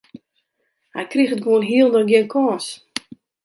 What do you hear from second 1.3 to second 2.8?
gewoan hielendal gjin kâns.